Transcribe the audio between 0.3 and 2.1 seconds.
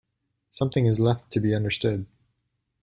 Something is left to be understood.